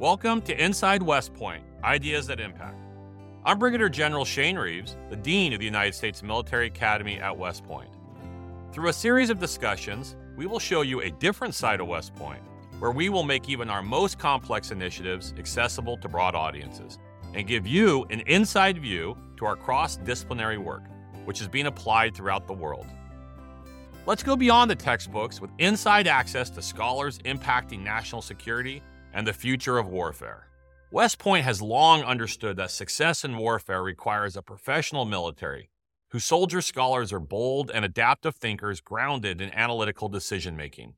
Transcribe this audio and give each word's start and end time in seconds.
Welcome 0.00 0.42
to 0.42 0.64
Inside 0.64 1.02
West 1.02 1.34
Point 1.34 1.64
Ideas 1.82 2.28
That 2.28 2.38
Impact. 2.38 2.78
I'm 3.44 3.58
Brigadier 3.58 3.88
General 3.88 4.24
Shane 4.24 4.56
Reeves, 4.56 4.96
the 5.10 5.16
Dean 5.16 5.52
of 5.52 5.58
the 5.58 5.64
United 5.64 5.92
States 5.92 6.22
Military 6.22 6.68
Academy 6.68 7.18
at 7.18 7.36
West 7.36 7.64
Point. 7.64 7.90
Through 8.70 8.90
a 8.90 8.92
series 8.92 9.28
of 9.28 9.40
discussions, 9.40 10.14
we 10.36 10.46
will 10.46 10.60
show 10.60 10.82
you 10.82 11.00
a 11.00 11.10
different 11.10 11.52
side 11.52 11.80
of 11.80 11.88
West 11.88 12.14
Point, 12.14 12.40
where 12.78 12.92
we 12.92 13.08
will 13.08 13.24
make 13.24 13.48
even 13.48 13.68
our 13.68 13.82
most 13.82 14.20
complex 14.20 14.70
initiatives 14.70 15.34
accessible 15.36 15.96
to 15.96 16.08
broad 16.08 16.36
audiences 16.36 17.00
and 17.34 17.48
give 17.48 17.66
you 17.66 18.06
an 18.10 18.20
inside 18.28 18.78
view 18.78 19.18
to 19.36 19.46
our 19.46 19.56
cross 19.56 19.96
disciplinary 19.96 20.58
work, 20.58 20.84
which 21.24 21.40
is 21.40 21.48
being 21.48 21.66
applied 21.66 22.14
throughout 22.14 22.46
the 22.46 22.54
world. 22.54 22.86
Let's 24.06 24.22
go 24.22 24.36
beyond 24.36 24.70
the 24.70 24.76
textbooks 24.76 25.40
with 25.40 25.50
inside 25.58 26.06
access 26.06 26.50
to 26.50 26.62
scholars 26.62 27.18
impacting 27.24 27.82
national 27.82 28.22
security 28.22 28.80
and 29.12 29.26
the 29.26 29.32
future 29.32 29.78
of 29.78 29.88
warfare. 29.88 30.48
West 30.90 31.18
Point 31.18 31.44
has 31.44 31.60
long 31.60 32.02
understood 32.02 32.56
that 32.56 32.70
success 32.70 33.24
in 33.24 33.36
warfare 33.36 33.82
requires 33.82 34.36
a 34.36 34.42
professional 34.42 35.04
military 35.04 35.70
whose 36.10 36.24
soldier 36.24 36.62
scholars 36.62 37.12
are 37.12 37.20
bold 37.20 37.70
and 37.70 37.84
adaptive 37.84 38.34
thinkers 38.34 38.80
grounded 38.80 39.40
in 39.40 39.52
analytical 39.52 40.08
decision 40.08 40.56
making. 40.56 40.94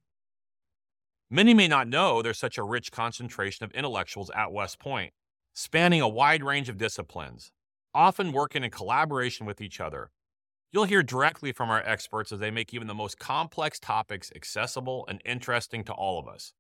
Many 1.29 1.55
may 1.55 1.69
not 1.69 1.89
know 1.89 2.23
there's 2.23 2.39
such 2.39 2.59
a 2.59 2.63
rich 2.63 2.93
concentration 2.93 3.65
of 3.65 3.73
intellectuals 3.73 4.31
at 4.31 4.53
West 4.53 4.79
Point, 4.79 5.13
spanning 5.53 6.01
a 6.01 6.09
wide 6.09 6.45
range 6.45 6.69
of 6.69 6.79
disciplines, 6.79 7.53
often 7.93 8.33
working 8.33 8.63
in 8.63 8.71
collaboration 8.71 9.47
with 9.47 9.61
each 9.61 9.81
other. 9.81 10.11
You'll 10.73 10.85
hear 10.85 11.03
directly 11.03 11.51
from 11.51 11.71
our 11.71 11.83
experts 11.85 12.31
as 12.31 12.39
they 12.39 12.53
make 12.53 12.73
even 12.73 12.87
the 12.87 12.95
most 12.95 13.19
complex 13.19 13.81
topics 13.81 14.31
accessible 14.37 15.05
and 15.09 15.21
interesting 15.25 15.83
to 15.85 15.93
all 15.93 16.21
of 16.21 16.29
us. 16.29 16.53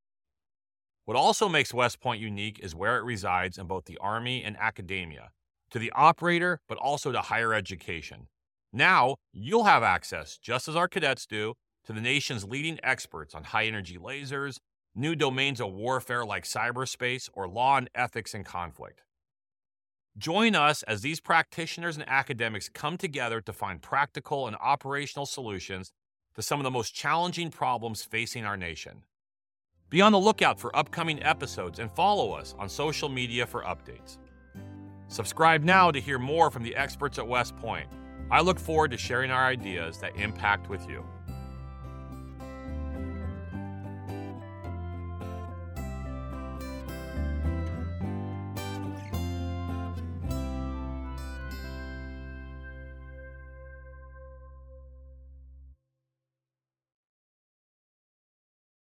What 1.04 1.16
also 1.16 1.48
makes 1.48 1.74
West 1.74 2.00
Point 2.00 2.20
unique 2.20 2.60
is 2.62 2.74
where 2.74 2.98
it 2.98 3.04
resides 3.04 3.59
in 3.59 3.66
both 3.66 3.86
the 3.86 3.98
Army 3.98 4.45
and 4.45 4.56
academia, 4.59 5.30
to 5.70 5.79
the 5.79 5.93
operator, 5.93 6.60
but 6.68 6.79
also 6.79 7.10
to 7.12 7.20
higher 7.20 7.54
education. 7.54 8.29
Now, 8.73 9.16
you'll 9.32 9.65
have 9.65 9.82
access, 9.82 10.38
just 10.38 10.68
as 10.68 10.76
our 10.76 10.88
cadets 10.88 11.26
do, 11.26 11.54
to 11.87 11.93
the 11.93 12.01
nation's 12.01 12.45
leading 12.45 12.78
experts 12.82 13.34
on 13.34 13.45
high 13.45 13.66
energy 13.66 13.96
lasers, 13.96 14.59
new 14.95 15.16
domains 15.16 15.60
of 15.60 15.73
warfare 15.73 16.24
like 16.24 16.45
cyberspace, 16.45 17.28
or 17.32 17.48
law 17.48 17.76
and 17.78 17.90
ethics 17.95 18.34
in 18.34 18.45
conflict. 18.45 19.02
Join 20.18 20.54
us 20.54 20.82
as 20.82 21.01
these 21.01 21.21
practitioners 21.21 21.96
and 21.96 22.09
academics 22.09 22.68
come 22.68 22.96
together 22.96 23.40
to 23.40 23.52
find 23.52 23.80
practical 23.80 24.46
and 24.46 24.56
operational 24.56 25.26
solutions 25.26 25.93
to 26.34 26.43
some 26.43 26.60
of 26.60 26.65
the 26.65 26.71
most 26.71 26.95
challenging 26.95 27.51
problems 27.51 28.02
facing 28.02 28.45
our 28.45 28.56
nation. 28.56 29.04
Be 29.91 30.01
on 30.01 30.13
the 30.13 30.21
lookout 30.21 30.60
for 30.60 30.74
upcoming 30.77 31.21
episodes 31.24 31.80
and 31.80 31.91
follow 31.91 32.30
us 32.30 32.55
on 32.60 32.69
social 32.69 33.09
media 33.09 33.45
for 33.45 33.63
updates. 33.63 34.19
Subscribe 35.09 35.65
now 35.65 35.91
to 35.91 36.01
hear 36.01 36.16
more 36.16 36.49
from 36.49 36.63
the 36.63 36.77
experts 36.77 37.19
at 37.19 37.27
West 37.27 37.57
Point. 37.57 37.88
I 38.30 38.41
look 38.41 38.61
forward 38.61 38.93
to 38.93 38.96
sharing 38.96 39.33
our 39.33 39.46
ideas 39.46 39.99
that 39.99 40.15
impact 40.15 40.71
with 40.71 40.88
you. 40.88 41.05